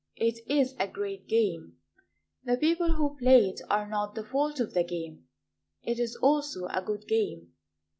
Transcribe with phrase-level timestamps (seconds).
[0.17, 1.77] It is a great game:
[2.43, 5.27] The people who play it are not the fault of the game.
[5.83, 7.53] It is also a good game.